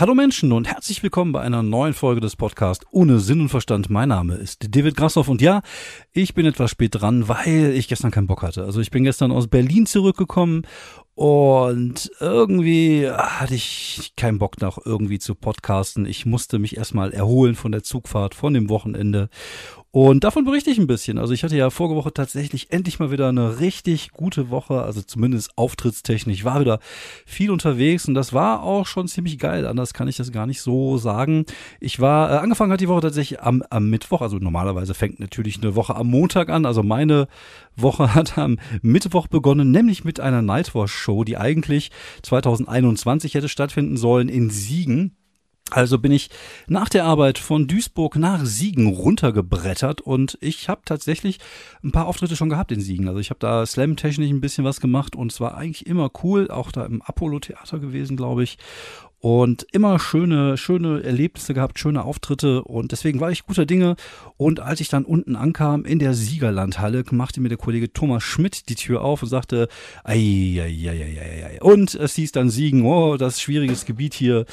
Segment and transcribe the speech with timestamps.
[0.00, 3.90] Hallo Menschen und herzlich willkommen bei einer neuen Folge des Podcasts ohne Sinn und Verstand.
[3.90, 5.60] Mein Name ist David Grassoff und ja,
[6.10, 8.64] ich bin etwas spät dran, weil ich gestern keinen Bock hatte.
[8.64, 10.62] Also ich bin gestern aus Berlin zurückgekommen
[11.14, 16.06] und irgendwie hatte ich keinen Bock noch irgendwie zu podcasten.
[16.06, 19.28] Ich musste mich erstmal erholen von der Zugfahrt, von dem Wochenende
[19.92, 21.18] und davon berichte ich ein bisschen.
[21.18, 25.02] Also ich hatte ja vorige Woche tatsächlich endlich mal wieder eine richtig gute Woche, also
[25.02, 26.44] zumindest auftrittstechnisch.
[26.44, 26.78] War wieder
[27.26, 29.66] viel unterwegs und das war auch schon ziemlich geil.
[29.66, 31.44] Anders kann ich das gar nicht so sagen.
[31.80, 34.20] Ich war, äh, angefangen hat die Woche tatsächlich am, am Mittwoch.
[34.20, 36.66] Also normalerweise fängt natürlich eine Woche am Montag an.
[36.66, 37.26] Also meine
[37.74, 41.90] Woche hat am Mittwoch begonnen, nämlich mit einer Nightwatch Show, die eigentlich
[42.22, 45.16] 2021 hätte stattfinden sollen in Siegen.
[45.70, 46.30] Also bin ich
[46.66, 51.38] nach der Arbeit von Duisburg nach Siegen runtergebrettert und ich habe tatsächlich
[51.84, 53.06] ein paar Auftritte schon gehabt in Siegen.
[53.06, 56.50] Also ich habe da slam-technisch ein bisschen was gemacht und es war eigentlich immer cool,
[56.50, 58.58] auch da im Apollo-Theater gewesen, glaube ich
[59.20, 63.96] und immer schöne, schöne Erlebnisse gehabt, schöne Auftritte und deswegen war ich guter Dinge.
[64.38, 68.70] Und als ich dann unten ankam in der Siegerlandhalle, machte mir der Kollege Thomas Schmidt
[68.70, 69.68] die Tür auf und sagte,
[70.04, 71.58] ei, ei, ei, ei, ei.
[71.60, 74.46] und es hieß dann Siegen, oh, das schwieriges Gebiet hier,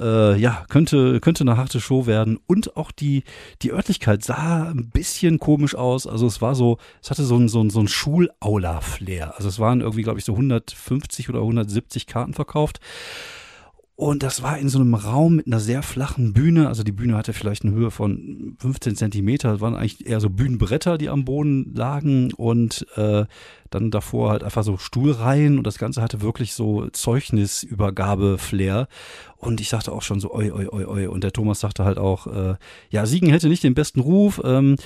[0.00, 2.38] äh, ja, könnte, könnte eine harte Show werden.
[2.46, 3.22] Und auch die,
[3.60, 6.06] die Örtlichkeit sah ein bisschen komisch aus.
[6.06, 9.34] Also es war so, es hatte so ein, so ein, so ein Schulaula-Flair.
[9.36, 12.80] Also es waren irgendwie, glaube ich, so 150 oder 170 Karten verkauft.
[13.98, 16.68] Und das war in so einem Raum mit einer sehr flachen Bühne.
[16.68, 19.52] Also die Bühne hatte vielleicht eine Höhe von 15 Zentimeter.
[19.52, 22.30] Das waren eigentlich eher so Bühnenbretter, die am Boden lagen.
[22.34, 23.24] Und äh,
[23.70, 25.56] dann davor halt einfach so Stuhlreihen.
[25.56, 28.88] Und das Ganze hatte wirklich so Zeugnisübergabe-Flair.
[29.38, 31.06] Und ich sagte auch schon so, oi, oi, oi, oi.
[31.06, 32.56] Und der Thomas sagte halt auch, äh,
[32.90, 34.42] ja, Siegen hätte nicht den besten Ruf.
[34.44, 34.76] Ähm,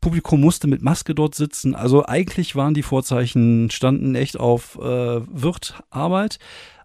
[0.00, 1.74] Publikum musste mit Maske dort sitzen.
[1.74, 6.38] Also eigentlich waren die Vorzeichen, standen echt auf äh, Wirtarbeit.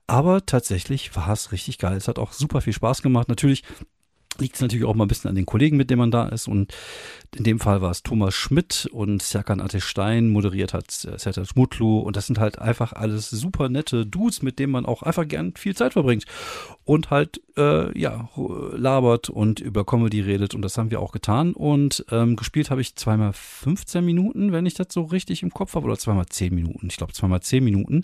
[0.07, 1.97] Aber tatsächlich war es richtig geil.
[1.97, 3.27] Es hat auch super viel Spaß gemacht.
[3.27, 3.63] Natürlich
[4.39, 6.47] liegt es natürlich auch mal ein bisschen an den Kollegen, mit denen man da ist.
[6.47, 6.73] Und
[7.35, 11.99] in dem Fall war es Thomas Schmidt und Serkan Ateşstein, moderiert hat äh, Serkan Schmutlu.
[11.99, 15.53] Und das sind halt einfach alles super nette Dudes, mit denen man auch einfach gern
[15.55, 16.25] viel Zeit verbringt.
[16.83, 18.29] Und halt, äh, ja,
[18.73, 20.53] labert und über Comedy redet.
[20.53, 21.53] Und das haben wir auch getan.
[21.53, 25.75] Und ähm, gespielt habe ich zweimal 15 Minuten, wenn ich das so richtig im Kopf
[25.75, 25.85] habe.
[25.85, 26.87] Oder zweimal 10 Minuten.
[26.87, 28.03] Ich glaube, zweimal 10 Minuten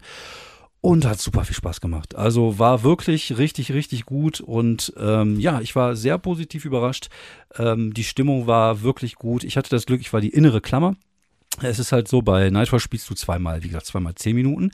[0.82, 2.16] und hat super viel Spaß gemacht.
[2.16, 7.10] Also war wirklich richtig, richtig gut und ähm, ja, ich war sehr positiv überrascht.
[7.56, 9.44] Ähm, die Stimmung war wirklich gut.
[9.44, 10.96] Ich hatte das Glück, ich war die innere Klammer.
[11.62, 14.72] Es ist halt so, bei Nightwatch spielst du zweimal, wie gesagt, zweimal zehn Minuten.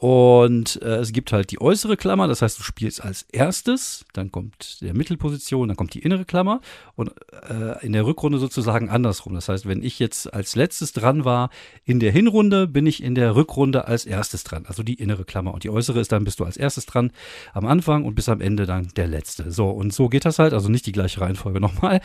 [0.00, 4.32] Und äh, es gibt halt die äußere Klammer, das heißt, du spielst als erstes, dann
[4.32, 6.62] kommt der Mittelposition, dann kommt die innere Klammer
[6.96, 7.12] und
[7.50, 9.34] äh, in der Rückrunde sozusagen andersrum.
[9.34, 11.50] Das heißt, wenn ich jetzt als letztes dran war
[11.84, 14.64] in der Hinrunde, bin ich in der Rückrunde als erstes dran.
[14.66, 17.12] Also die innere Klammer und die äußere ist dann bist du als erstes dran
[17.52, 19.50] am Anfang und bis am Ende dann der letzte.
[19.50, 22.00] So und so geht das halt, also nicht die gleiche Reihenfolge nochmal.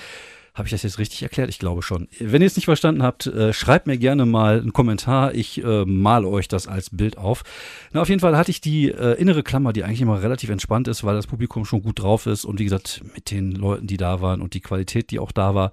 [0.56, 1.50] Habe ich das jetzt richtig erklärt?
[1.50, 2.08] Ich glaube schon.
[2.18, 5.34] Wenn ihr es nicht verstanden habt, äh, schreibt mir gerne mal einen Kommentar.
[5.34, 7.44] Ich äh, male euch das als Bild auf.
[7.92, 10.88] Na, auf jeden Fall hatte ich die äh, innere Klammer, die eigentlich immer relativ entspannt
[10.88, 12.46] ist, weil das Publikum schon gut drauf ist.
[12.46, 15.56] Und wie gesagt, mit den Leuten, die da waren und die Qualität, die auch da
[15.56, 15.72] war,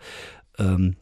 [0.59, 0.97] ähm,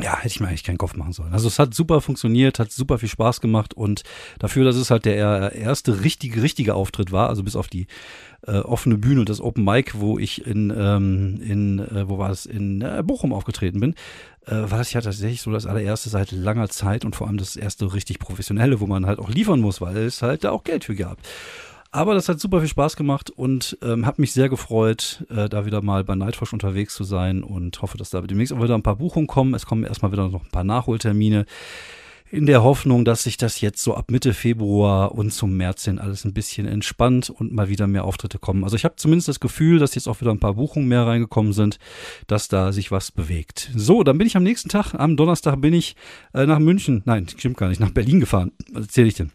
[0.00, 1.34] ja, hätte ich mir eigentlich keinen Kopf machen sollen.
[1.34, 4.04] Also es hat super funktioniert, hat super viel Spaß gemacht und
[4.38, 7.86] dafür, dass es halt der erste richtige, richtige Auftritt war, also bis auf die
[8.46, 12.30] äh, offene Bühne und das Open Mic, wo ich in, ähm, in äh, wo war
[12.30, 13.94] es, in äh, Bochum aufgetreten bin,
[14.46, 17.56] äh, war das ja tatsächlich so das allererste seit langer Zeit und vor allem das
[17.56, 20.84] erste richtig professionelle, wo man halt auch liefern muss, weil es halt da auch Geld
[20.84, 21.18] für gab.
[21.94, 25.66] Aber das hat super viel Spaß gemacht und ähm, habe mich sehr gefreut, äh, da
[25.66, 28.82] wieder mal bei Nightwatch unterwegs zu sein und hoffe, dass da demnächst auch wieder ein
[28.82, 29.52] paar Buchungen kommen.
[29.52, 31.44] Es kommen erstmal wieder noch ein paar Nachholtermine
[32.30, 35.98] in der Hoffnung, dass sich das jetzt so ab Mitte Februar und zum März hin
[35.98, 38.64] alles ein bisschen entspannt und mal wieder mehr Auftritte kommen.
[38.64, 41.52] Also ich habe zumindest das Gefühl, dass jetzt auch wieder ein paar Buchungen mehr reingekommen
[41.52, 41.78] sind,
[42.26, 43.70] dass da sich was bewegt.
[43.76, 45.94] So, dann bin ich am nächsten Tag, am Donnerstag bin ich
[46.32, 48.52] äh, nach München, nein, stimmt gar nicht, nach Berlin gefahren.
[48.72, 49.30] Was erzähle ich denn?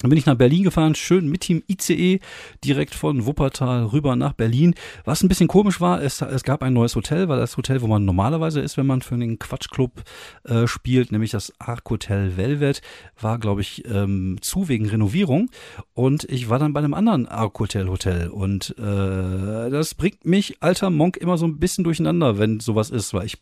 [0.00, 2.20] Dann bin ich nach Berlin gefahren, schön mit dem ICE
[2.64, 4.76] direkt von Wuppertal rüber nach Berlin.
[5.04, 7.88] Was ein bisschen komisch war, es, es gab ein neues Hotel, weil das Hotel, wo
[7.88, 10.04] man normalerweise ist, wenn man für den Quatschclub
[10.44, 12.80] äh, spielt, nämlich das Arc Hotel Velvet,
[13.20, 15.50] war, glaube ich, ähm, zu wegen Renovierung.
[15.94, 18.28] Und ich war dann bei einem anderen Arc Hotel Hotel.
[18.28, 23.14] Und äh, das bringt mich, alter Monk, immer so ein bisschen durcheinander, wenn sowas ist,
[23.14, 23.38] weil ich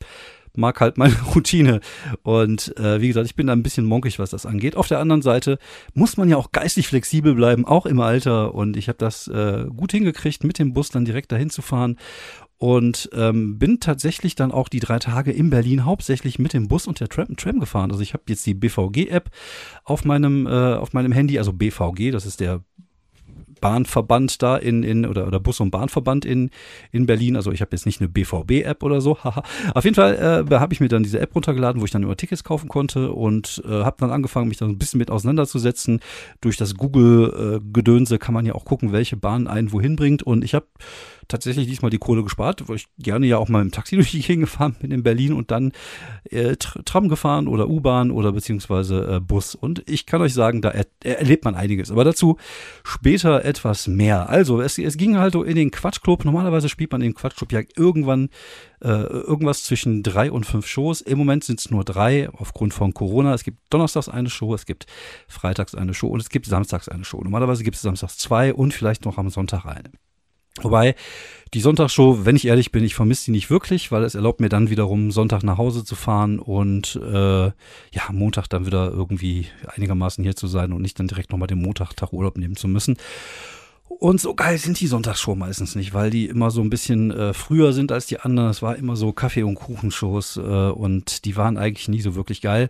[0.56, 1.80] mag halt meine Routine.
[2.22, 4.76] Und äh, wie gesagt, ich bin da ein bisschen monkig, was das angeht.
[4.76, 5.58] Auf der anderen Seite
[5.94, 8.54] muss man ja auch geistig flexibel bleiben, auch im Alter.
[8.54, 11.96] Und ich habe das äh, gut hingekriegt, mit dem Bus dann direkt dahin zu fahren.
[12.58, 16.86] Und ähm, bin tatsächlich dann auch die drei Tage in Berlin hauptsächlich mit dem Bus
[16.86, 17.90] und der Tram, Tram gefahren.
[17.90, 19.30] Also ich habe jetzt die BVG-App
[19.84, 22.62] auf meinem äh, auf meinem Handy, also BVG, das ist der
[23.60, 26.50] Bahnverband da in, in oder, oder Bus- und Bahnverband in,
[26.92, 27.36] in Berlin.
[27.36, 29.18] Also ich habe jetzt nicht eine BVB-App oder so.
[29.74, 32.16] Auf jeden Fall äh, habe ich mir dann diese App runtergeladen, wo ich dann immer
[32.16, 36.00] Tickets kaufen konnte und äh, habe dann angefangen, mich da ein bisschen mit auseinanderzusetzen.
[36.40, 40.22] Durch das Google-Gedönse kann man ja auch gucken, welche Bahn einen wohin bringt.
[40.22, 40.66] Und ich habe
[41.28, 44.20] tatsächlich diesmal die Kohle gespart, weil ich gerne ja auch mal im Taxi durch die
[44.20, 45.72] Gegend gefahren bin in Berlin und dann
[46.30, 49.54] äh, Tram gefahren oder U-Bahn oder beziehungsweise äh, Bus.
[49.54, 51.90] Und ich kann euch sagen, da er, erlebt man einiges.
[51.90, 52.36] Aber dazu
[52.84, 54.28] später etwas mehr.
[54.28, 56.24] Also, es, es ging halt in den Quatschclub.
[56.24, 58.28] Normalerweise spielt man in den Quatschclub ja irgendwann
[58.82, 61.00] äh, irgendwas zwischen drei und fünf Shows.
[61.00, 63.34] Im Moment sind es nur drei aufgrund von Corona.
[63.34, 64.86] Es gibt donnerstags eine Show, es gibt
[65.28, 67.22] freitags eine Show und es gibt samstags eine Show.
[67.22, 69.90] Normalerweise gibt es samstags zwei und vielleicht noch am Sonntag eine.
[70.62, 70.94] Wobei
[71.54, 74.48] die Sonntagsshow, wenn ich ehrlich bin, ich vermisse die nicht wirklich, weil es erlaubt mir
[74.48, 80.24] dann wiederum Sonntag nach Hause zu fahren und äh, ja, Montag dann wieder irgendwie einigermaßen
[80.24, 82.96] hier zu sein und nicht dann direkt nochmal den Montagtag Urlaub nehmen zu müssen.
[83.88, 87.32] Und so geil sind die Sonntagsshow meistens nicht, weil die immer so ein bisschen äh,
[87.32, 88.50] früher sind als die anderen.
[88.50, 92.40] Es war immer so Kaffee- und Kuchenshows äh, und die waren eigentlich nie so wirklich
[92.40, 92.68] geil.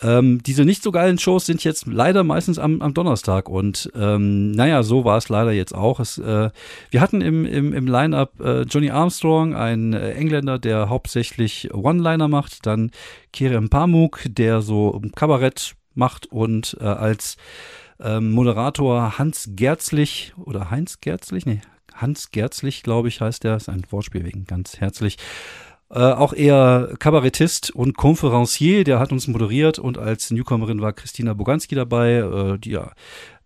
[0.00, 4.52] Ähm, diese nicht so geilen Shows sind jetzt leider meistens am, am Donnerstag und ähm,
[4.52, 5.98] naja, so war es leider jetzt auch.
[5.98, 6.50] Es, äh,
[6.90, 12.28] wir hatten im, im, im Line-Up äh, Johnny Armstrong, ein äh, Engländer, der hauptsächlich One-Liner
[12.28, 12.92] macht, dann
[13.32, 17.36] Kerem Pamuk, der so Kabarett macht und äh, als
[18.00, 21.60] ähm, Moderator Hans Gerzlich oder Heinz Gerzlich, nee,
[21.92, 25.16] Hans Gerzlich, glaube ich, heißt der, ist ein Wortspiel wegen ganz herzlich.
[25.90, 31.32] Äh, auch eher Kabarettist und Konferencier, der hat uns moderiert und als Newcomerin war Christina
[31.32, 32.92] Boganski dabei, äh, die ja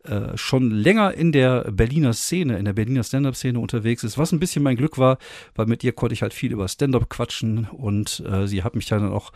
[0.02, 4.40] äh, schon länger in der Berliner Szene, in der Berliner Stand-up-Szene unterwegs ist, was ein
[4.40, 5.18] bisschen mein Glück war,
[5.54, 8.86] weil mit ihr konnte ich halt viel über Stand-up quatschen und äh, sie hat mich
[8.86, 9.32] dann auch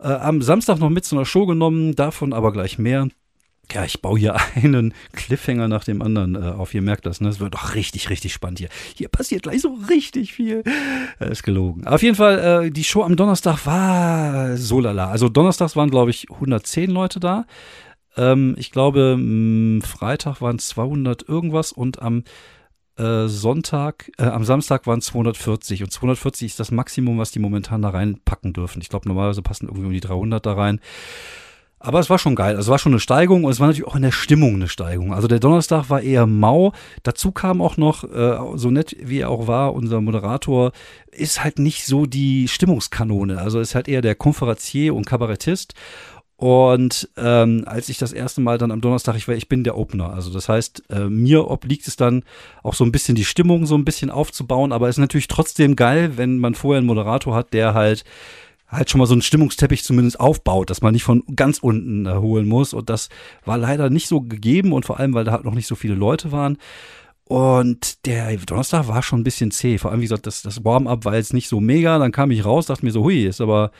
[0.00, 3.08] am Samstag noch mit zu einer Show genommen, davon aber gleich mehr.
[3.72, 6.74] Ja, ich baue hier einen Cliffhanger nach dem anderen äh, auf.
[6.74, 7.28] Ihr merkt das, ne?
[7.28, 8.68] Es wird doch richtig, richtig spannend hier.
[8.94, 10.62] Hier passiert gleich so richtig viel.
[11.20, 11.86] Äh, ist gelogen.
[11.86, 15.10] Auf jeden Fall, äh, die Show am Donnerstag war so lala.
[15.10, 17.44] Also Donnerstags waren, glaube ich, 110 Leute da.
[18.16, 22.24] Ähm, ich glaube, mh, Freitag waren 200 irgendwas und am
[22.96, 27.38] äh, Sonntag, äh, am Samstag waren es 240 und 240 ist das Maximum, was die
[27.38, 28.82] momentan da reinpacken dürfen.
[28.82, 30.80] Ich glaube, normalerweise passen irgendwie um die 300 da rein.
[31.80, 32.56] Aber es war schon geil.
[32.56, 34.68] Also es war schon eine Steigung und es war natürlich auch in der Stimmung eine
[34.68, 35.14] Steigung.
[35.14, 36.72] Also der Donnerstag war eher mau.
[37.04, 40.72] Dazu kam auch noch, äh, so nett wie er auch war, unser Moderator,
[41.12, 43.38] ist halt nicht so die Stimmungskanone.
[43.38, 45.74] Also ist halt eher der Konferencier und Kabarettist.
[46.34, 49.76] Und ähm, als ich das erste Mal dann am Donnerstag, ich war, ich bin der
[49.76, 50.12] Opener.
[50.12, 52.22] Also das heißt, äh, mir obliegt es dann
[52.62, 54.72] auch so ein bisschen die Stimmung so ein bisschen aufzubauen.
[54.72, 58.04] Aber es ist natürlich trotzdem geil, wenn man vorher einen Moderator hat, der halt
[58.68, 62.14] halt schon mal so einen Stimmungsteppich zumindest aufbaut, dass man nicht von ganz unten äh,
[62.14, 62.74] holen muss.
[62.74, 63.08] Und das
[63.44, 65.94] war leider nicht so gegeben und vor allem, weil da halt noch nicht so viele
[65.94, 66.58] Leute waren.
[67.24, 69.78] Und der Donnerstag war schon ein bisschen zäh.
[69.78, 71.98] Vor allem, wie gesagt, das, das Warm-up war jetzt nicht so mega.
[71.98, 73.70] Dann kam ich raus, dachte mir so, hui, ist aber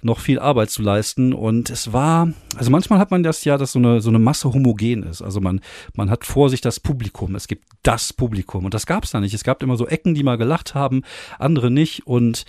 [0.00, 1.32] noch viel Arbeit zu leisten.
[1.32, 4.52] Und es war, also manchmal hat man das ja, dass so eine, so eine Masse
[4.52, 5.22] homogen ist.
[5.22, 5.60] Also man,
[5.94, 7.34] man hat vor sich das Publikum.
[7.34, 8.64] Es gibt das Publikum.
[8.64, 9.34] Und das gab es da nicht.
[9.34, 11.02] Es gab immer so Ecken, die mal gelacht haben,
[11.38, 12.06] andere nicht.
[12.06, 12.44] Und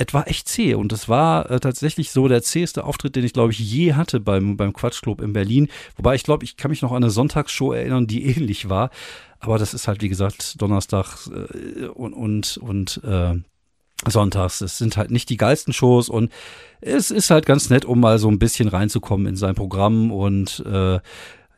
[0.00, 3.34] es war echt zäh und es war äh, tatsächlich so der zäheste Auftritt, den ich
[3.34, 5.68] glaube ich je hatte beim, beim Quatschclub in Berlin.
[5.96, 8.90] Wobei ich glaube, ich kann mich noch an eine Sonntagsshow erinnern, die ähnlich war.
[9.40, 13.34] Aber das ist halt, wie gesagt, Donnerstag äh, und, und, und äh,
[14.08, 14.62] Sonntags.
[14.62, 16.32] Es sind halt nicht die geilsten Shows und
[16.80, 20.64] es ist halt ganz nett, um mal so ein bisschen reinzukommen in sein Programm und
[20.64, 21.00] äh,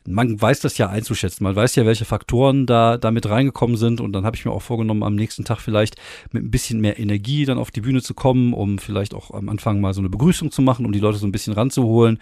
[0.05, 1.43] man weiß das ja einzuschätzen.
[1.43, 4.01] Man weiß ja, welche Faktoren da damit reingekommen sind.
[4.01, 5.95] Und dann habe ich mir auch vorgenommen, am nächsten Tag vielleicht
[6.31, 9.49] mit ein bisschen mehr Energie dann auf die Bühne zu kommen, um vielleicht auch am
[9.49, 12.19] Anfang mal so eine Begrüßung zu machen, um die Leute so ein bisschen ranzuholen.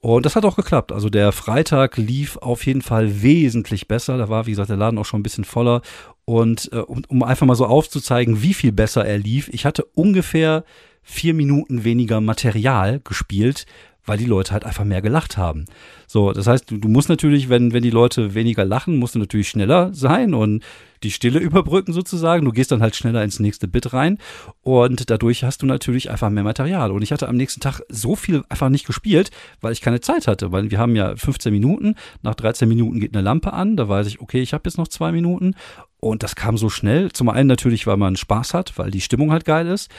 [0.00, 0.92] Und das hat auch geklappt.
[0.92, 4.16] Also der Freitag lief auf jeden Fall wesentlich besser.
[4.16, 5.82] Da war, wie gesagt, der Laden auch schon ein bisschen voller.
[6.24, 10.64] Und äh, um einfach mal so aufzuzeigen, wie viel besser er lief, ich hatte ungefähr
[11.02, 13.64] vier Minuten weniger Material gespielt,
[14.08, 15.66] weil die Leute halt einfach mehr gelacht haben.
[16.06, 19.18] So, das heißt, du, du musst natürlich, wenn, wenn die Leute weniger lachen, musst du
[19.18, 20.64] natürlich schneller sein und
[21.02, 22.46] die Stille überbrücken sozusagen.
[22.46, 24.18] Du gehst dann halt schneller ins nächste Bit rein
[24.62, 26.90] und dadurch hast du natürlich einfach mehr Material.
[26.90, 30.26] Und ich hatte am nächsten Tag so viel einfach nicht gespielt, weil ich keine Zeit
[30.26, 33.88] hatte, weil wir haben ja 15 Minuten, nach 13 Minuten geht eine Lampe an, da
[33.88, 35.54] weiß ich, okay, ich habe jetzt noch zwei Minuten
[36.00, 37.12] und das kam so schnell.
[37.12, 39.90] Zum einen natürlich, weil man Spaß hat, weil die Stimmung halt geil ist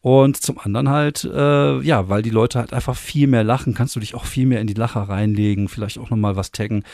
[0.00, 3.96] Und zum anderen halt, äh, ja, weil die Leute halt einfach viel mehr lachen, kannst
[3.96, 6.84] du dich auch viel mehr in die Lacher reinlegen, vielleicht auch nochmal was taggen.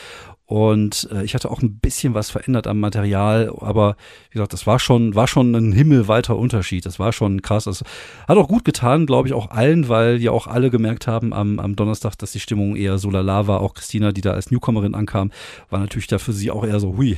[0.47, 3.95] Und äh, ich hatte auch ein bisschen was verändert am Material, aber
[4.29, 6.85] wie gesagt, das war schon, war schon ein himmelweiter Unterschied.
[6.85, 7.63] Das war schon krass.
[7.65, 7.83] Das
[8.27, 11.59] hat auch gut getan, glaube ich, auch allen, weil ja auch alle gemerkt haben am,
[11.59, 13.61] am Donnerstag, dass die Stimmung eher so lala war.
[13.61, 15.31] Auch Christina, die da als Newcomerin ankam,
[15.69, 17.17] war natürlich da für sie auch eher so, hui,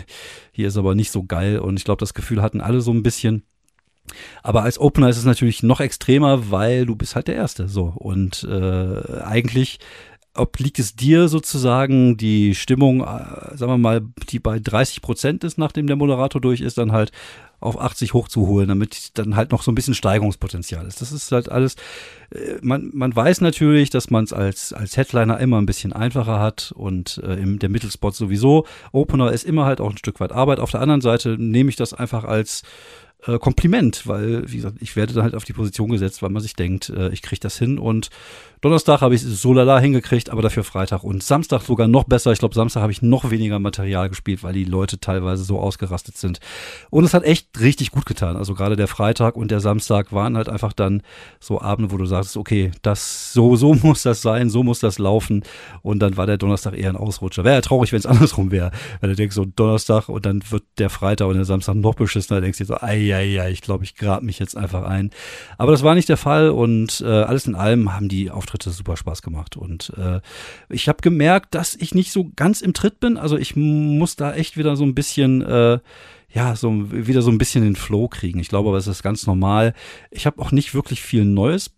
[0.52, 1.60] hier ist aber nicht so geil.
[1.60, 3.44] Und ich glaube, das Gefühl hatten alle so ein bisschen.
[4.44, 7.68] Aber als Opener ist es natürlich noch extremer, weil du bist halt der Erste.
[7.68, 7.94] So.
[7.96, 9.80] Und äh, eigentlich
[10.38, 15.58] obliegt es dir sozusagen die Stimmung, äh, sagen wir mal, die bei 30 Prozent ist,
[15.58, 17.12] nachdem der Moderator durch ist, dann halt
[17.60, 21.02] auf 80 hochzuholen, damit dann halt noch so ein bisschen Steigerungspotenzial ist.
[21.02, 21.76] Das ist halt alles,
[22.30, 26.40] äh, man, man weiß natürlich, dass man es als, als Headliner immer ein bisschen einfacher
[26.40, 28.66] hat und äh, im, der Mittelspot sowieso.
[28.92, 30.60] Opener ist immer halt auch ein Stück weit Arbeit.
[30.60, 32.62] Auf der anderen Seite nehme ich das einfach als
[33.26, 36.42] äh, Kompliment, weil, wie gesagt, ich werde dann halt auf die Position gesetzt, weil man
[36.42, 38.10] sich denkt, äh, ich kriege das hin und
[38.62, 42.32] Donnerstag habe ich es so lala hingekriegt, aber dafür Freitag und Samstag sogar noch besser.
[42.32, 46.18] Ich glaube, Samstag habe ich noch weniger Material gespielt, weil die Leute teilweise so ausgerastet
[46.18, 46.40] sind.
[46.90, 48.36] Und es hat echt richtig gut getan.
[48.36, 51.04] Also gerade der Freitag und der Samstag waren halt einfach dann
[51.40, 54.98] so Abende, wo du sagst, okay, das so so muss das sein, so muss das
[54.98, 55.44] laufen.
[55.84, 57.44] Und dann war der Donnerstag eher ein Ausrutscher.
[57.44, 58.72] Wäre ja traurig, wenn es andersrum wäre.
[59.02, 62.42] Wenn du denkst, so Donnerstag und dann wird der Freitag und der Samstag noch beschissener,
[62.42, 65.12] denkst du so, ei, ei, ei, ich glaube, ich grab mich jetzt einfach ein.
[65.58, 68.70] Aber das war nicht der Fall und äh, alles in allem haben die auf Auftritte
[68.70, 69.58] super Spaß gemacht.
[69.58, 70.22] Und äh,
[70.70, 73.18] ich habe gemerkt, dass ich nicht so ganz im Tritt bin.
[73.18, 75.80] Also ich muss da echt wieder so ein bisschen, äh,
[76.30, 78.40] ja, so wieder so ein bisschen den Flow kriegen.
[78.40, 79.74] Ich glaube aber, es ist ganz normal.
[80.12, 81.77] Ich habe auch nicht wirklich viel Neues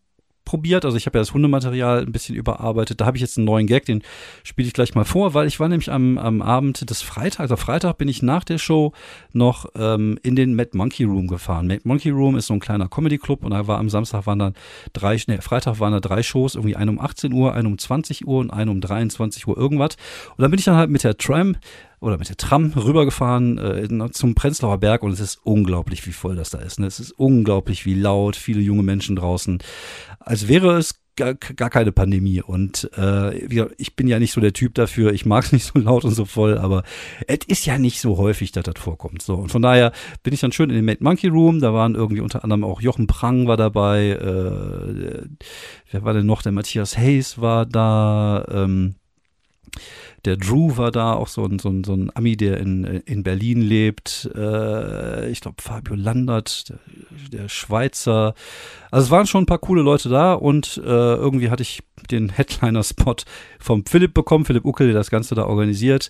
[0.50, 0.84] probiert.
[0.84, 3.00] Also ich habe ja das Hundematerial ein bisschen überarbeitet.
[3.00, 4.02] Da habe ich jetzt einen neuen Gag, den
[4.44, 7.56] spiele ich gleich mal vor, weil ich war nämlich am, am Abend des Freitags, also
[7.56, 8.94] Freitag bin ich nach der Show
[9.32, 11.68] noch ähm, in den Mad Monkey Room gefahren.
[11.68, 14.40] Mad Monkey Room ist so ein kleiner Comedy Club und da war am Samstag waren
[14.40, 14.54] dann
[14.92, 18.26] drei, nee, Freitag waren da drei Shows, irgendwie eine um 18 Uhr, eine um 20
[18.26, 19.98] Uhr und eine um 23 Uhr irgendwas.
[20.36, 21.58] Und dann bin ich dann halt mit der Tram
[22.02, 26.36] oder mit der Tram rübergefahren äh, zum Prenzlauer Berg und es ist unglaublich, wie voll
[26.36, 26.80] das da ist.
[26.80, 26.88] Ne?
[26.88, 29.60] Es ist unglaublich, wie laut, viele junge Menschen draußen.
[30.20, 32.42] Als wäre es gar, gar keine Pandemie.
[32.42, 33.38] Und äh,
[33.78, 36.16] ich bin ja nicht so der Typ dafür, ich mag es nicht so laut und
[36.16, 36.84] so voll, aber
[37.28, 39.22] es ist ja nicht so häufig, dass das vorkommt.
[39.22, 39.92] So, und von daher
[40.24, 42.82] bin ich dann schön in den Mad Monkey Room, da waren irgendwie unter anderem auch
[42.82, 45.28] Jochen Prang war dabei, äh,
[45.92, 46.42] wer war denn noch?
[46.42, 48.96] Der Matthias Hayes war da, ähm,
[50.26, 53.24] der Drew war da, auch so ein, so ein, so ein Ami, der in, in
[53.24, 54.30] Berlin lebt.
[54.36, 56.80] Äh, ich glaube, Fabio Landert, der,
[57.32, 58.34] der, Schweizer.
[58.92, 62.30] Also es waren schon ein paar coole Leute da und äh, irgendwie hatte ich den
[62.30, 63.16] Headliner-Spot
[63.60, 66.10] vom Philipp bekommen, Philipp Uckel, der das Ganze da organisiert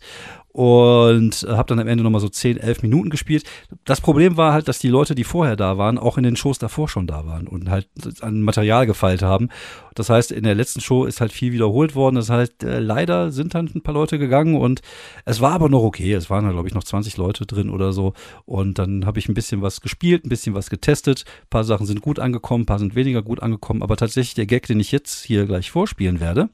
[0.51, 3.44] und äh, habe dann am Ende nochmal so 10, 11 Minuten gespielt.
[3.86, 6.60] Das Problem war halt, dass die Leute, die vorher da waren, auch in den Shows
[6.60, 7.88] davor schon da waren und halt
[8.22, 9.50] an Material gefeilt haben.
[9.96, 12.15] Das heißt, in der letzten Show ist halt viel wiederholt worden.
[12.15, 14.82] Das heißt, äh, leider sind dann ein paar Leute gegangen und
[15.25, 16.13] es war aber noch okay.
[16.13, 18.13] Es waren, glaube ich, noch 20 Leute drin oder so.
[18.46, 21.25] Und dann habe ich ein bisschen was gespielt, ein bisschen was getestet.
[21.44, 23.84] Ein paar Sachen sind gut angekommen, ein paar sind weniger gut angekommen.
[23.84, 26.50] Aber tatsächlich der Gag, den ich jetzt hier gleich vorspielen werde,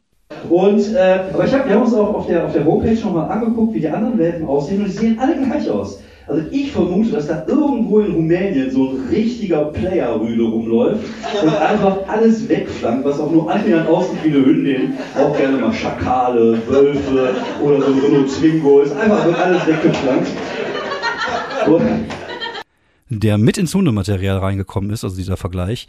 [0.50, 3.14] und, äh, aber ich hab, wir haben uns auch auf der, auf der Homepage schon
[3.14, 6.00] mal angeguckt, wie die anderen Welpen aussehen und die sehen alle gleich aus.
[6.28, 11.06] Also ich vermute, dass da irgendwo in Rumänien so ein richtiger Player-Rüde rumläuft
[11.44, 14.94] und einfach alles wegflankt, was auch nur annähernd aussieht wie eine Hündin.
[15.20, 17.30] Auch gerne mal Schakale, Wölfe
[17.64, 18.80] oder so ein Renault Zwingo.
[18.82, 20.28] Ist einfach wird alles weggeflankt.
[21.68, 21.82] Und
[23.10, 25.88] der mit ins Hundematerial reingekommen ist, also dieser Vergleich,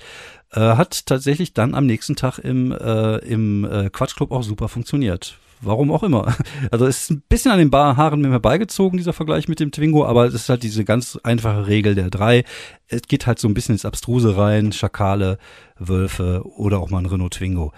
[0.53, 5.39] äh, hat tatsächlich dann am nächsten Tag im, äh, im äh, Quatschclub auch super funktioniert.
[5.63, 6.35] Warum auch immer.
[6.71, 10.05] Also es ist ein bisschen an den Haaren mir herbeigezogen, dieser Vergleich mit dem Twingo,
[10.05, 12.45] aber es ist halt diese ganz einfache Regel der drei.
[12.89, 15.39] Es geht halt so ein bisschen ins Abstruse rein, Schakale,
[15.79, 17.73] Wölfe oder auch mal ein Renault Twingo.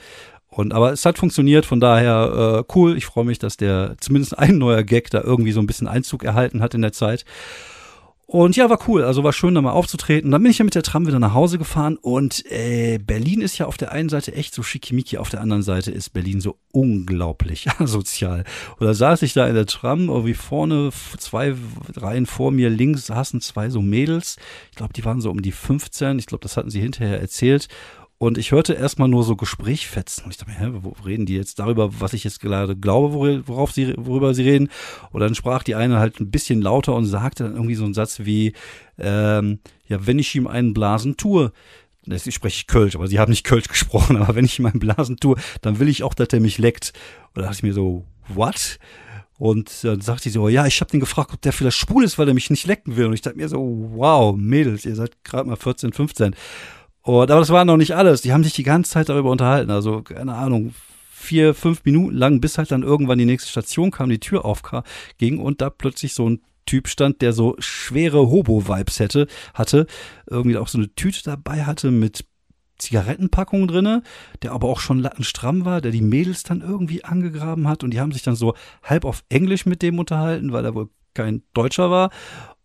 [0.48, 2.96] Und aber es hat funktioniert, von daher äh, cool.
[2.96, 6.24] Ich freue mich, dass der zumindest ein neuer Gag da irgendwie so ein bisschen Einzug
[6.24, 7.24] erhalten hat in der Zeit.
[8.30, 9.04] Und ja, war cool.
[9.04, 10.30] Also war schön, da mal aufzutreten.
[10.30, 13.56] Dann bin ich ja mit der Tram wieder nach Hause gefahren und äh, Berlin ist
[13.56, 16.58] ja auf der einen Seite echt so schickimicki, auf der anderen Seite ist Berlin so
[16.70, 18.44] unglaublich asozial.
[18.78, 21.54] Und da saß ich da in der Tram, irgendwie vorne, zwei
[21.96, 24.36] Reihen vor mir, links saßen zwei so Mädels.
[24.72, 26.18] Ich glaube, die waren so um die 15.
[26.18, 27.68] Ich glaube, das hatten sie hinterher erzählt.
[28.18, 30.24] Und ich hörte erstmal nur so Gesprächfetzen.
[30.24, 33.46] Und ich dachte mir, hä, wo reden die jetzt darüber, was ich jetzt gerade glaube,
[33.46, 34.70] worauf sie, worüber sie reden?
[35.12, 37.94] Und dann sprach die eine halt ein bisschen lauter und sagte dann irgendwie so einen
[37.94, 38.54] Satz wie,
[38.98, 41.52] ähm, ja, wenn ich ihm einen Blasen tue,
[42.06, 45.18] ich spreche Kölsch, aber sie haben nicht Kölsch gesprochen, aber wenn ich ihm einen Blasen
[45.18, 46.92] tue, dann will ich auch, dass er mich leckt.
[47.34, 48.80] Und da dachte ich mir so, what?
[49.38, 52.18] Und dann sagt sie so, ja, ich habe den gefragt, ob der vielleicht schwul ist,
[52.18, 53.06] weil er mich nicht lecken will.
[53.06, 56.34] Und ich dachte mir so, wow, Mädels, ihr seid gerade mal 14, 15.
[57.08, 58.20] Und, aber das war noch nicht alles.
[58.20, 59.70] Die haben sich die ganze Zeit darüber unterhalten.
[59.70, 60.74] Also, keine Ahnung,
[61.10, 65.38] vier, fünf Minuten lang, bis halt dann irgendwann die nächste Station kam, die Tür aufging
[65.38, 69.86] und da plötzlich so ein Typ stand, der so schwere Hobo-Vibes hätte, hatte,
[70.26, 72.26] irgendwie auch so eine Tüte dabei hatte mit
[72.76, 74.02] Zigarettenpackungen drinne,
[74.42, 78.00] der aber auch schon lattenstramm war, der die Mädels dann irgendwie angegraben hat und die
[78.00, 81.90] haben sich dann so halb auf Englisch mit dem unterhalten, weil er wohl kein Deutscher
[81.90, 82.10] war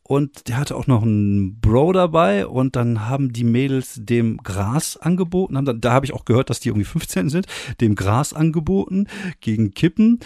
[0.03, 4.97] und der hatte auch noch einen Bro dabei und dann haben die Mädels dem Gras
[4.97, 7.47] angeboten, haben dann, da habe ich auch gehört, dass die irgendwie 15 sind,
[7.79, 9.07] dem Gras angeboten
[9.39, 10.19] gegen Kippen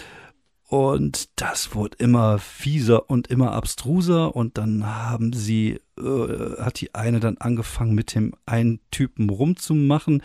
[0.68, 6.94] und das wurde immer fieser und immer abstruser und dann haben sie, äh, hat die
[6.94, 10.22] eine dann angefangen mit dem einen Typen rumzumachen,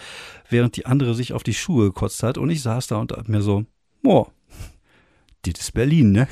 [0.49, 3.29] während die andere sich auf die Schuhe gekotzt hat und ich saß da und hab
[3.29, 3.65] mir so,
[4.01, 4.33] boah,
[5.43, 6.27] das ist Berlin, ne?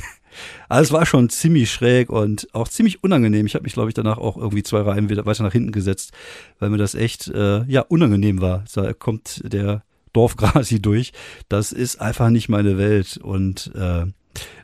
[0.70, 3.46] Also es war schon ziemlich schräg und auch ziemlich unangenehm.
[3.46, 6.12] Ich habe mich, glaube ich, danach auch irgendwie zwei Reihen wieder weiter nach hinten gesetzt,
[6.60, 8.64] weil mir das echt äh, ja unangenehm war.
[8.74, 9.84] Da kommt der
[10.14, 11.12] Dorfgrasi durch.
[11.50, 13.18] Das ist einfach nicht meine Welt.
[13.18, 14.06] Und äh,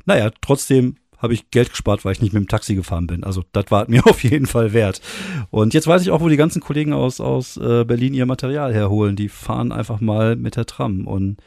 [0.06, 3.24] naja, trotzdem habe ich Geld gespart, weil ich nicht mit dem Taxi gefahren bin.
[3.24, 5.02] Also das war mir auf jeden Fall wert.
[5.50, 8.74] Und jetzt weiß ich auch, wo die ganzen Kollegen aus, aus äh, Berlin ihr Material
[8.74, 9.16] herholen.
[9.16, 11.08] Die fahren einfach mal mit der Tram.
[11.08, 11.38] Und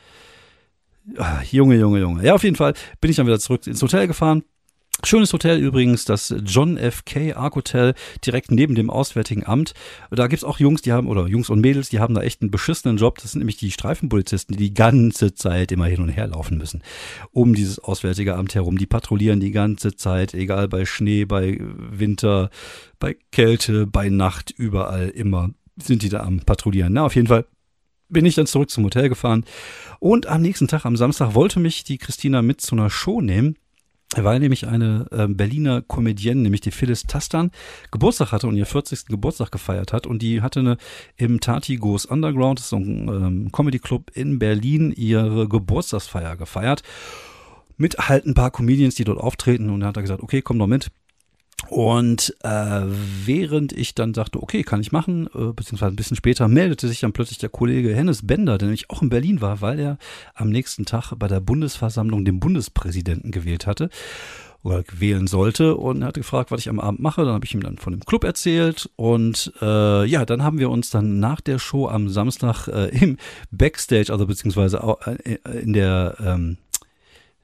[1.16, 2.24] Ah, Junge, Junge, Junge.
[2.24, 4.42] Ja, auf jeden Fall bin ich dann wieder zurück ins Hotel gefahren.
[5.02, 7.06] Schönes Hotel übrigens, das John F.
[7.06, 7.32] K.
[7.32, 7.94] Ark Hotel,
[8.26, 9.72] direkt neben dem Auswärtigen Amt.
[10.10, 12.50] Da gibt's auch Jungs, die haben, oder Jungs und Mädels, die haben da echt einen
[12.50, 13.18] beschissenen Job.
[13.18, 16.82] Das sind nämlich die Streifenpolizisten, die die ganze Zeit immer hin und her laufen müssen.
[17.30, 18.76] Um dieses Auswärtige Amt herum.
[18.76, 22.50] Die patrouillieren die ganze Zeit, egal bei Schnee, bei Winter,
[22.98, 25.50] bei Kälte, bei Nacht, überall immer
[25.82, 26.92] sind die da am Patrouillieren.
[26.92, 27.46] Na, auf jeden Fall
[28.10, 29.44] bin ich dann zurück zum Hotel gefahren.
[29.98, 33.56] Und am nächsten Tag, am Samstag, wollte mich die Christina mit zu einer Show nehmen.
[34.16, 37.52] Weil nämlich eine äh, Berliner Comedienne, nämlich die Phyllis Tastan,
[37.92, 39.06] Geburtstag hatte und ihr 40.
[39.06, 40.04] Geburtstag gefeiert hat.
[40.04, 40.78] Und die hatte eine
[41.16, 46.36] im Tati Goes Underground, das ist so ein ähm, Comedy Club in Berlin, ihre Geburtstagsfeier
[46.36, 46.82] gefeiert.
[47.76, 49.70] Mit halt ein paar Comedians, die dort auftreten.
[49.70, 50.90] Und dann hat er gesagt, okay, komm doch mit.
[51.68, 52.82] Und äh,
[53.24, 57.00] während ich dann sagte, okay, kann ich machen, äh, beziehungsweise ein bisschen später meldete sich
[57.00, 59.98] dann plötzlich der Kollege Hennes Bender, der nämlich auch in Berlin war, weil er
[60.34, 63.90] am nächsten Tag bei der Bundesversammlung den Bundespräsidenten gewählt hatte
[64.62, 65.76] oder wählen sollte.
[65.76, 67.24] Und er hatte gefragt, was ich am Abend mache.
[67.24, 68.90] Dann habe ich ihm dann von dem Club erzählt.
[68.96, 73.16] Und äh, ja, dann haben wir uns dann nach der Show am Samstag äh, im
[73.50, 76.58] Backstage, also beziehungsweise auch, äh, in der, ähm,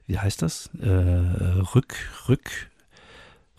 [0.05, 1.95] wie heißt das, äh, Rück,
[2.27, 2.69] Rück,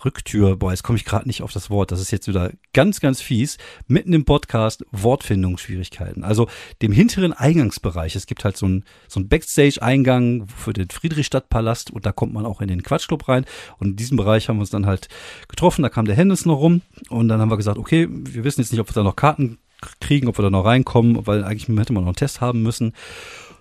[0.05, 3.01] Rücktür, boah, jetzt komme ich gerade nicht auf das Wort, das ist jetzt wieder ganz,
[3.01, 6.25] ganz fies, mitten im Podcast Wortfindungsschwierigkeiten.
[6.25, 6.49] Also
[6.83, 12.07] dem hinteren Eingangsbereich, es gibt halt so ein, so ein Backstage-Eingang für den Friedrichstadtpalast und
[12.07, 13.45] da kommt man auch in den Quatschclub rein.
[13.79, 15.09] Und in diesem Bereich haben wir uns dann halt
[15.49, 18.61] getroffen, da kam der Hennes noch rum und dann haben wir gesagt, okay, wir wissen
[18.61, 19.59] jetzt nicht, ob wir da noch Karten
[20.01, 22.93] kriegen, ob wir da noch reinkommen, weil eigentlich hätte man noch einen Test haben müssen.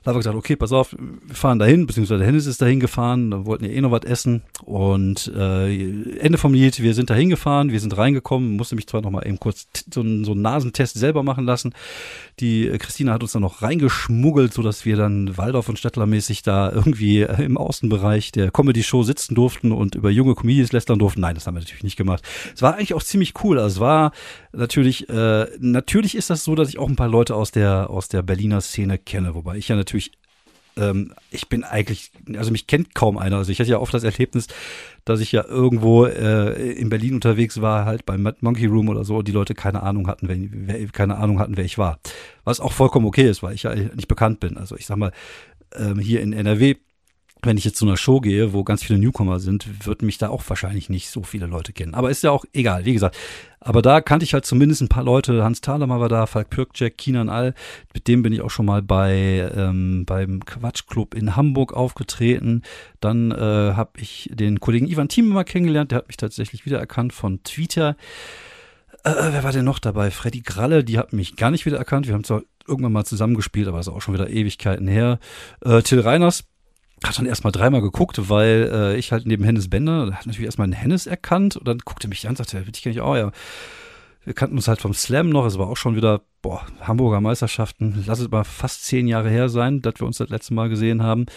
[0.08, 3.30] Da haben wir gesagt, okay, pass auf, wir fahren dahin, beziehungsweise Hennis ist dahin gefahren,
[3.30, 4.42] da wollten ja eh noch was essen.
[4.64, 9.02] Und äh, Ende vom Lied, wir sind dahin gefahren, wir sind reingekommen, musste mich zwar
[9.02, 11.74] noch mal eben kurz so, einen, so einen Nasentest selber machen lassen.
[12.40, 16.72] Die äh, Christina hat uns dann noch reingeschmuggelt, sodass wir dann Waldorf und Stettlermäßig da
[16.72, 21.20] irgendwie äh, im Außenbereich der Comedy-Show sitzen durften und über junge Comedians lästern durften.
[21.20, 22.24] Nein, das haben wir natürlich nicht gemacht.
[22.56, 23.60] Es war eigentlich auch ziemlich cool.
[23.60, 24.14] Also es war
[24.54, 28.08] natürlich, äh, natürlich ist das so, dass ich auch ein paar Leute aus der, aus
[28.08, 29.97] der Berliner Szene kenne, wobei ich ja natürlich
[30.78, 33.38] ähm, ich bin eigentlich, also mich kennt kaum einer.
[33.38, 34.48] Also ich hatte ja oft das Erlebnis,
[35.06, 39.18] dass ich ja irgendwo äh, in Berlin unterwegs war, halt beim Monkey Room oder so,
[39.18, 42.00] und die Leute keine Ahnung hatten, wer, wer, keine Ahnung hatten, wer ich war.
[42.44, 44.58] Was auch vollkommen okay ist, weil ich ja nicht bekannt bin.
[44.58, 45.12] Also ich sag mal,
[45.76, 46.76] ähm, hier in NRW
[47.48, 50.30] wenn ich jetzt zu einer Show gehe, wo ganz viele Newcomer sind, würden mich da
[50.30, 51.96] auch wahrscheinlich nicht so viele Leute kennen.
[51.96, 53.18] Aber ist ja auch egal, wie gesagt.
[53.60, 55.44] Aber da kannte ich halt zumindest ein paar Leute.
[55.44, 57.54] Hans Thalemer war da, Falk Pirkjack, Kinan All.
[57.94, 62.62] Mit dem bin ich auch schon mal bei ähm, beim Quatschclub in Hamburg aufgetreten.
[63.00, 65.92] Dann äh, habe ich den Kollegen Ivan Thieme mal kennengelernt.
[65.92, 67.96] Der hat mich tatsächlich wiedererkannt von Twitter.
[69.04, 70.12] Äh, wer war denn noch dabei?
[70.12, 72.08] Freddy Gralle, die hat mich gar nicht wiedererkannt.
[72.08, 75.20] Wir haben zwar irgendwann mal zusammengespielt, aber ist auch schon wieder Ewigkeiten her.
[75.64, 76.44] Äh, Till Reiners,
[77.04, 80.66] hat dann erstmal dreimal geguckt, weil äh, ich halt neben Hennes Bender, hat natürlich erstmal
[80.66, 83.32] einen Hennes erkannt und dann guckte mich an und sagte, ich kenne ich auch, ja.
[84.24, 88.04] Wir kannten uns halt vom Slam noch, es war auch schon wieder, boah, Hamburger Meisterschaften,
[88.08, 91.02] lass es mal fast zehn Jahre her sein, dass wir uns das letzte Mal gesehen
[91.02, 91.28] haben.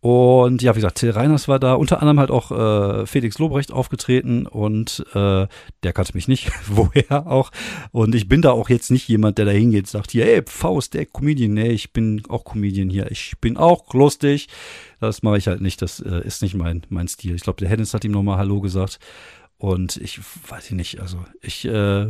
[0.00, 3.72] Und ja, wie gesagt, Till Reiners war da, unter anderem halt auch äh, Felix Lobrecht
[3.72, 5.48] aufgetreten und äh,
[5.82, 7.50] der kannte mich nicht, woher auch.
[7.90, 10.42] Und ich bin da auch jetzt nicht jemand, der da hingeht und sagt, hier, ey,
[10.46, 11.54] Faust, der Comedian.
[11.54, 13.10] Nee, ich bin auch Comedian hier.
[13.10, 14.48] Ich bin auch lustig.
[15.00, 15.82] Das mache ich halt nicht.
[15.82, 17.34] Das äh, ist nicht mein, mein Stil.
[17.34, 18.98] Ich glaube, der Hennis hat ihm nochmal Hallo gesagt.
[19.58, 22.08] Und ich weiß nicht, also ich äh,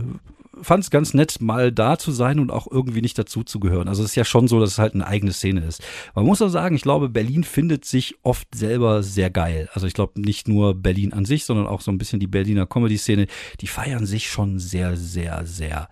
[0.62, 3.88] fand es ganz nett, mal da zu sein und auch irgendwie nicht dazu zu gehören.
[3.88, 5.83] Also es ist ja schon so, dass es halt eine eigene Szene ist.
[6.14, 9.68] Man muss auch sagen, ich glaube, Berlin findet sich oft selber sehr geil.
[9.72, 12.66] Also ich glaube nicht nur Berlin an sich, sondern auch so ein bisschen die Berliner
[12.66, 13.27] Comedy-Szene.
[13.61, 15.88] Die feiern sich schon sehr, sehr, sehr.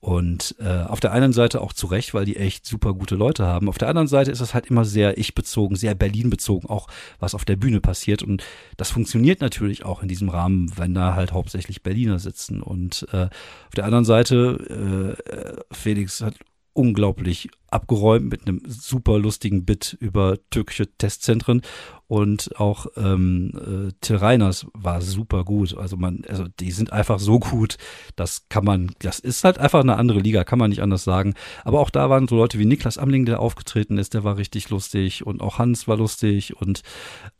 [0.00, 3.46] Und äh, auf der einen Seite auch zu Recht, weil die echt super gute Leute
[3.46, 3.68] haben.
[3.68, 6.86] Auf der anderen Seite ist es halt immer sehr ich-bezogen, sehr Berlin-bezogen, auch
[7.18, 8.22] was auf der Bühne passiert.
[8.22, 8.44] Und
[8.76, 12.62] das funktioniert natürlich auch in diesem Rahmen, wenn da halt hauptsächlich Berliner sitzen.
[12.62, 16.34] Und äh, auf der anderen Seite, äh, Felix hat
[16.74, 21.62] unglaublich abgeräumt mit einem super lustigen Bit über türkische Testzentren
[22.08, 25.76] und auch ähm, äh, Till Reiners war super gut.
[25.76, 27.76] Also man, also die sind einfach so gut,
[28.16, 31.34] das kann man, das ist halt einfach eine andere Liga, kann man nicht anders sagen.
[31.64, 34.70] Aber auch da waren so Leute wie Niklas Amling, der aufgetreten ist, der war richtig
[34.70, 36.82] lustig und auch Hans war lustig und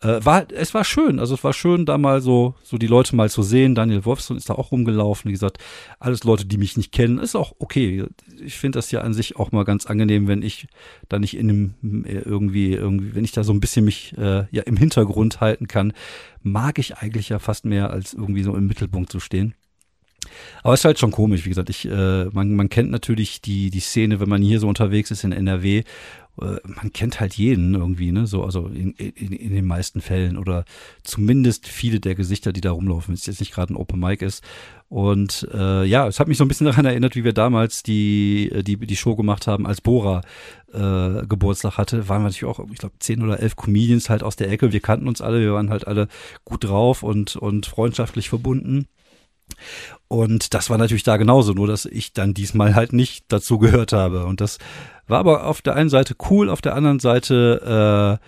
[0.03, 1.19] äh, war, es war schön.
[1.19, 3.75] Also es war schön, da mal so, so die Leute mal zu sehen.
[3.75, 5.31] Daniel Wolfson ist da auch rumgelaufen.
[5.31, 5.57] Wie gesagt,
[5.99, 8.05] alles Leute, die mich nicht kennen, ist auch okay.
[8.38, 10.66] Ich finde das ja an sich auch mal ganz angenehm, wenn ich
[11.09, 14.46] da nicht in einem äh, irgendwie, irgendwie, wenn ich da so ein bisschen mich äh,
[14.50, 15.92] ja im Hintergrund halten kann,
[16.42, 19.54] mag ich eigentlich ja fast mehr, als irgendwie so im Mittelpunkt zu stehen.
[20.62, 23.70] Aber es ist halt schon komisch, wie gesagt, ich, äh, man, man kennt natürlich die,
[23.70, 25.85] die Szene, wenn man hier so unterwegs ist in NRW
[26.38, 28.27] man kennt halt jeden irgendwie, ne?
[28.27, 30.64] So, also in, in, in den meisten Fällen oder
[31.03, 34.24] zumindest viele der Gesichter, die da rumlaufen, wenn es jetzt nicht gerade ein Open Mic
[34.24, 34.44] ist.
[34.88, 38.51] Und äh, ja, es hat mich so ein bisschen daran erinnert, wie wir damals die,
[38.62, 40.22] die, die Show gemacht haben, als Bora
[40.72, 44.37] äh, Geburtstag hatte, waren wir natürlich auch, ich glaube, zehn oder elf Comedians halt aus
[44.37, 44.72] der Ecke.
[44.72, 46.09] Wir kannten uns alle, wir waren halt alle
[46.44, 48.87] gut drauf und, und freundschaftlich verbunden.
[50.09, 53.92] Und das war natürlich da genauso, nur dass ich dann diesmal halt nicht dazu gehört
[53.92, 54.25] habe.
[54.25, 54.59] Und das
[55.07, 58.18] war aber auf der einen Seite cool, auf der anderen Seite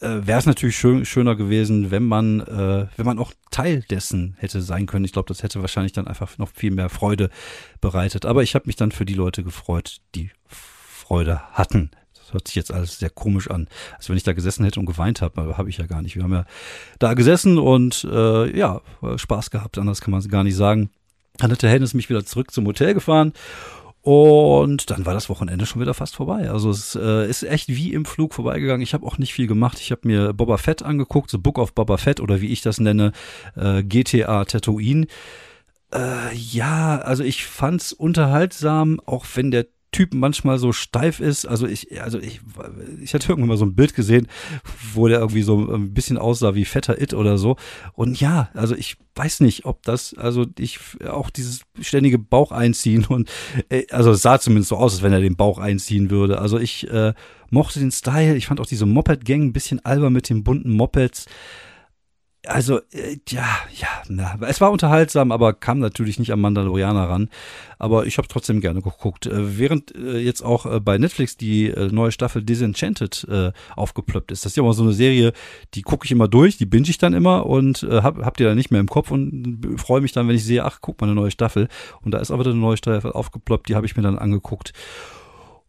[0.00, 3.82] äh, äh, wäre es natürlich schön, schöner gewesen, wenn man, äh, wenn man auch Teil
[3.90, 5.04] dessen hätte sein können.
[5.04, 7.30] Ich glaube, das hätte wahrscheinlich dann einfach noch viel mehr Freude
[7.80, 8.26] bereitet.
[8.26, 11.90] Aber ich habe mich dann für die Leute gefreut, die Freude hatten.
[12.26, 13.68] Das hört sich jetzt alles sehr komisch an.
[13.96, 16.16] Also wenn ich da gesessen hätte und geweint habe, habe ich ja gar nicht.
[16.16, 16.44] Wir haben ja
[16.98, 18.80] da gesessen und äh, ja,
[19.16, 20.90] Spaß gehabt, anders kann man es gar nicht sagen.
[21.38, 23.32] Dann hat der Hennes mich wieder zurück zum Hotel gefahren
[24.02, 26.50] und dann war das Wochenende schon wieder fast vorbei.
[26.50, 28.82] Also es äh, ist echt wie im Flug vorbeigegangen.
[28.82, 29.78] Ich habe auch nicht viel gemacht.
[29.80, 32.80] Ich habe mir Boba Fett angeguckt, The Book of Boba Fett oder wie ich das
[32.80, 33.12] nenne,
[33.54, 35.06] äh, GTA Tatooine.
[35.92, 41.46] Äh, ja, also ich fand's unterhaltsam, auch wenn der Typ manchmal so steif ist.
[41.46, 42.40] Also ich, also ich,
[43.02, 44.26] ich hatte irgendwann mal so ein Bild gesehen,
[44.92, 47.56] wo der irgendwie so ein bisschen aussah wie fetter It oder so.
[47.94, 53.06] Und ja, also ich weiß nicht, ob das, also ich auch dieses ständige Bauch einziehen
[53.06, 53.30] und
[53.70, 56.40] äh, also es sah zumindest so aus, als wenn er den Bauch einziehen würde.
[56.40, 57.14] Also ich äh,
[57.50, 58.36] mochte den Style.
[58.36, 61.26] Ich fand auch diese Moped-Gang ein bisschen albern mit den bunten Mopeds
[62.46, 67.28] also, äh, ja, ja, na, es war unterhaltsam, aber kam natürlich nicht am Mandalorianer ran.
[67.78, 69.26] Aber ich habe trotzdem gerne geguckt.
[69.26, 74.32] Äh, während äh, jetzt auch äh, bei Netflix die äh, neue Staffel Disenchanted äh, aufgeplöppt
[74.32, 74.44] ist.
[74.44, 75.32] Das ist ja immer so eine Serie,
[75.74, 78.44] die gucke ich immer durch, die binge ich dann immer und äh, hab, hab die
[78.44, 81.06] dann nicht mehr im Kopf und freue mich dann, wenn ich sehe, ach, guck mal,
[81.06, 81.68] eine neue Staffel.
[82.02, 84.72] Und da ist aber eine neue Staffel aufgeploppt, die habe ich mir dann angeguckt.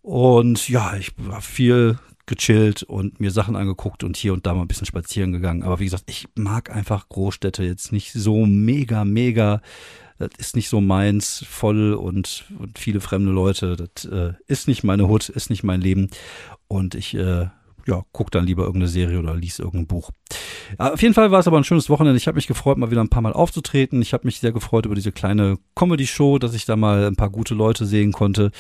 [0.02, 4.62] Und ja, ich habe viel gechillt und mir Sachen angeguckt und hier und da mal
[4.62, 5.64] ein bisschen spazieren gegangen.
[5.64, 9.62] Aber wie gesagt, ich mag einfach Großstädte jetzt nicht so mega, mega.
[10.20, 13.76] Das ist nicht so meins, voll und, und viele fremde Leute.
[13.76, 16.10] Das äh, ist nicht meine Hut, ist nicht mein Leben.
[16.68, 17.48] Und ich äh,
[17.88, 20.12] ja, guck dann lieber irgendeine Serie oder lies irgendein Buch.
[20.78, 22.18] Auf jeden Fall war es aber ein schönes Wochenende.
[22.18, 24.02] Ich habe mich gefreut, mal wieder ein paar Mal aufzutreten.
[24.02, 27.30] Ich habe mich sehr gefreut über diese kleine Comedy-Show, dass ich da mal ein paar
[27.30, 28.52] gute Leute sehen konnte.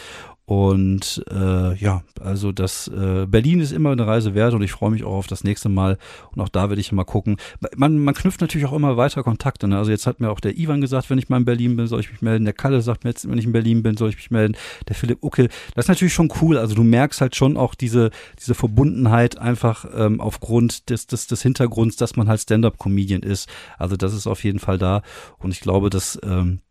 [0.50, 4.92] Und äh, ja, also das äh, Berlin ist immer eine Reise wert und ich freue
[4.92, 5.98] mich auch auf das nächste Mal.
[6.34, 7.36] Und auch da werde ich mal gucken.
[7.76, 9.68] Man, man knüpft natürlich auch immer weiter Kontakte.
[9.68, 9.78] Ne?
[9.78, 12.00] Also jetzt hat mir auch der Ivan gesagt, wenn ich mal in Berlin bin, soll
[12.00, 12.46] ich mich melden.
[12.46, 14.56] Der Kalle sagt mir jetzt, wenn ich in Berlin bin, soll ich mich melden.
[14.88, 15.50] Der Philipp Uckel.
[15.76, 16.58] Das ist natürlich schon cool.
[16.58, 21.42] Also du merkst halt schon auch diese, diese Verbundenheit einfach ähm, aufgrund des, des, des
[21.42, 23.50] Hintergrunds, dass man halt Stand-up-Comedian ist.
[23.78, 25.02] Also das ist auf jeden Fall da.
[25.40, 26.62] Und ich glaube, dass ähm,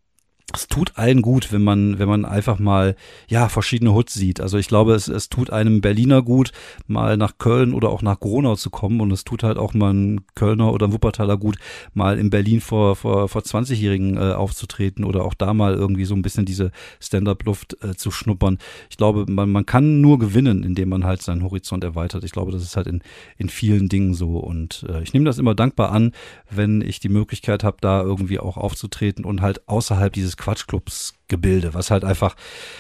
[0.55, 2.95] es tut allen gut, wenn man, wenn man einfach mal,
[3.27, 4.41] ja, verschiedene Hoods sieht.
[4.41, 6.53] Also ich glaube, es, es tut einem Berliner gut,
[6.87, 9.01] mal nach Köln oder auch nach Gronau zu kommen.
[9.01, 11.57] Und es tut halt auch mal ein Kölner oder ein Wuppertaler gut,
[11.95, 16.15] mal in Berlin vor, vor, vor 20-Jährigen äh, aufzutreten oder auch da mal irgendwie so
[16.15, 18.59] ein bisschen diese Stand-up-Luft äh, zu schnuppern.
[18.89, 22.23] Ich glaube, man, man kann nur gewinnen, indem man halt seinen Horizont erweitert.
[22.23, 23.03] Ich glaube, das ist halt in,
[23.37, 24.39] in vielen Dingen so.
[24.39, 26.13] Und äh, ich nehme das immer dankbar an,
[26.49, 31.75] wenn ich die Möglichkeit habe, da irgendwie auch aufzutreten und halt außerhalb dieses Quatschclubs Gebilde,
[31.75, 32.37] was halt einfach,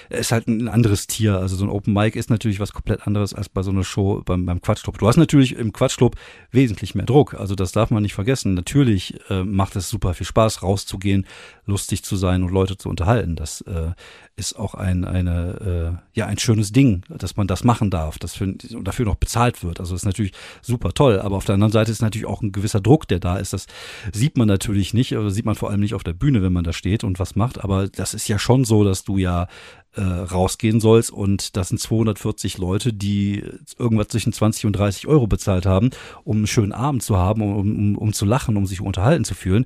[0.08, 1.38] ist halt ein anderes Tier.
[1.38, 4.22] Also so ein Open Mic ist natürlich was komplett anderes als bei so einer Show
[4.24, 4.98] beim, beim Quatschclub.
[4.98, 6.16] Du hast natürlich im Quatschclub
[6.52, 7.34] wesentlich mehr Druck.
[7.34, 8.54] Also das darf man nicht vergessen.
[8.54, 11.26] Natürlich äh, macht es super viel Spaß, rauszugehen,
[11.64, 13.36] lustig zu sein und Leute zu unterhalten.
[13.36, 13.90] Das äh,
[14.36, 18.34] ist auch ein, eine, äh, ja, ein schönes Ding, dass man das machen darf, dass
[18.34, 19.80] für, dafür noch bezahlt wird.
[19.80, 20.32] Also das ist natürlich
[20.62, 21.20] super toll.
[21.20, 23.52] Aber auf der anderen Seite ist natürlich auch ein gewisser Druck, der da ist.
[23.52, 23.66] Das
[24.12, 26.64] sieht man natürlich nicht, oder sieht man vor allem nicht auf der Bühne, wenn man
[26.64, 27.64] da steht und was macht.
[27.64, 29.48] Aber das ist ja schon so, dass du ja
[29.94, 33.42] äh, rausgehen sollst und das sind 240 Leute, die
[33.78, 35.90] irgendwas zwischen 20 und 30 Euro bezahlt haben,
[36.24, 39.34] um einen schönen Abend zu haben, um, um, um zu lachen, um sich unterhalten zu
[39.34, 39.64] fühlen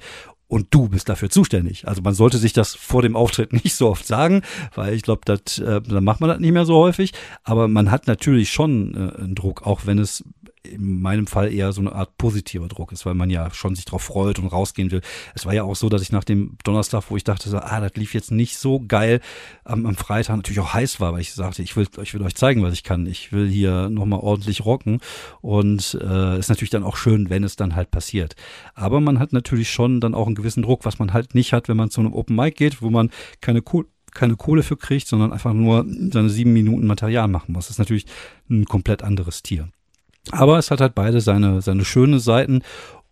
[0.51, 1.87] und du bist dafür zuständig.
[1.87, 4.43] Also man sollte sich das vor dem Auftritt nicht so oft sagen,
[4.75, 7.13] weil ich glaube, äh, dann macht man das nicht mehr so häufig.
[7.45, 10.25] Aber man hat natürlich schon äh, einen Druck, auch wenn es
[10.63, 13.87] in meinem Fall eher so eine Art positiver Druck ist, weil man ja schon sich
[13.87, 15.01] drauf freut und rausgehen will.
[15.35, 17.95] Es war ja auch so, dass ich nach dem Donnerstag, wo ich dachte, ah, das
[17.95, 19.21] lief jetzt nicht so geil,
[19.65, 22.35] am, am Freitag natürlich auch heiß war, weil ich sagte, ich will, ich will euch
[22.35, 23.07] zeigen, was ich kann.
[23.07, 25.01] Ich will hier nochmal ordentlich rocken
[25.41, 28.37] und äh, ist natürlich dann auch schön, wenn es dann halt passiert.
[28.75, 31.69] Aber man hat natürlich schon dann auch einen gewissen Druck, was man halt nicht hat,
[31.69, 35.07] wenn man zu einem Open Mic geht, wo man keine cool keine Kohle für kriegt,
[35.07, 37.67] sondern einfach nur seine sieben Minuten Material machen muss.
[37.67, 38.07] Das ist natürlich
[38.51, 39.69] ein komplett anderes Tier.
[40.31, 42.63] Aber es hat halt beide seine, seine schönen Seiten.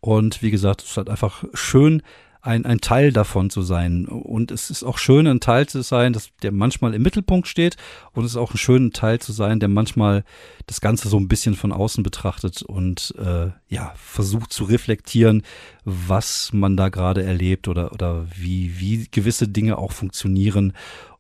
[0.01, 2.03] Und wie gesagt, es ist halt einfach schön,
[2.41, 4.07] ein, ein Teil davon zu sein.
[4.07, 7.77] Und es ist auch schön, ein Teil zu sein, dass der manchmal im Mittelpunkt steht.
[8.13, 10.25] Und es ist auch ein schöner Teil zu sein, der manchmal
[10.67, 15.43] das Ganze so ein bisschen von außen betrachtet und äh, ja, versucht zu reflektieren,
[15.85, 20.75] was man da gerade erlebt oder, oder wie, wie gewisse Dinge auch funktionieren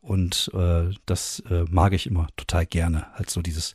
[0.08, 3.06] und äh, das äh, mag ich immer total gerne.
[3.14, 3.74] Halt so dieses,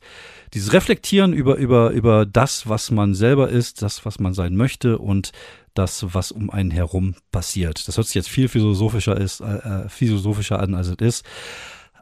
[0.54, 4.98] dieses Reflektieren über, über, über das, was man selber ist, das, was man sein möchte
[4.98, 5.32] und
[5.76, 7.88] das, was um einen herum passiert.
[7.88, 11.26] Das hört sich jetzt viel philosophischer ist, äh, philosophischer an, als es ist.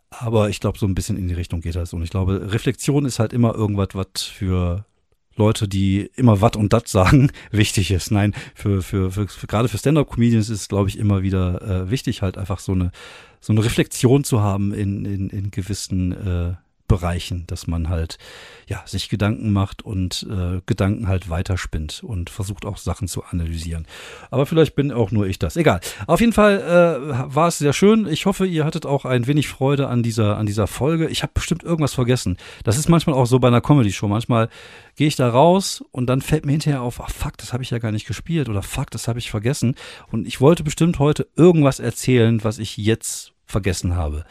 [0.09, 1.91] Aber ich glaube, so ein bisschen in die Richtung geht das.
[1.91, 4.85] Und ich glaube, Reflexion ist halt immer irgendwas, was für
[5.41, 8.11] Leute, die immer wat und dat sagen, wichtig ist.
[8.11, 11.89] Nein, für, für, für, für gerade für Stand-up-Comedians ist es, glaube ich, immer wieder äh,
[11.89, 12.91] wichtig, halt einfach so eine
[13.43, 16.53] so eine Reflexion zu haben in, in, in gewissen äh,
[16.91, 18.17] Bereichen, dass man halt
[18.67, 23.87] ja sich Gedanken macht und äh, Gedanken halt weiterspinnt und versucht auch Sachen zu analysieren.
[24.29, 25.55] Aber vielleicht bin auch nur ich das.
[25.55, 25.79] Egal.
[26.05, 28.07] Auf jeden Fall äh, war es sehr schön.
[28.07, 31.07] Ich hoffe, ihr hattet auch ein wenig Freude an dieser an dieser Folge.
[31.07, 32.35] Ich habe bestimmt irgendwas vergessen.
[32.65, 34.09] Das ist manchmal auch so bei einer Comedy Show.
[34.09, 34.49] Manchmal
[34.97, 37.69] gehe ich da raus und dann fällt mir hinterher auf, ach fuck, das habe ich
[37.69, 39.75] ja gar nicht gespielt oder fuck, das habe ich vergessen.
[40.11, 44.25] Und ich wollte bestimmt heute irgendwas erzählen, was ich jetzt vergessen habe.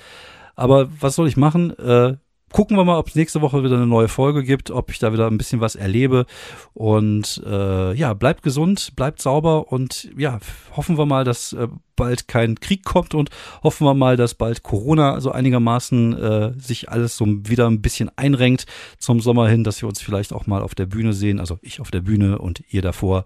[0.57, 1.71] Aber was soll ich machen?
[1.79, 2.19] Äh,
[2.53, 5.13] gucken wir mal, ob es nächste Woche wieder eine neue Folge gibt, ob ich da
[5.13, 6.27] wieder ein bisschen was erlebe.
[6.75, 10.39] Und äh, ja, bleibt gesund, bleibt sauber und ja,
[10.77, 13.31] hoffen wir mal, dass äh, bald kein Krieg kommt und
[13.63, 18.11] hoffen wir mal, dass bald Corona so einigermaßen äh, sich alles so wieder ein bisschen
[18.17, 18.67] einrenkt
[18.99, 21.41] zum Sommer hin, dass wir uns vielleicht auch mal auf der Bühne sehen.
[21.41, 23.25] Also ich auf der Bühne und ihr davor.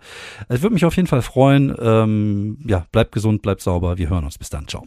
[0.49, 1.75] Es würde mich auf jeden Fall freuen.
[1.81, 3.97] Ähm, ja, bleibt gesund, bleibt sauber.
[3.97, 4.39] Wir hören uns.
[4.39, 4.67] Bis dann.
[4.67, 4.87] Ciao.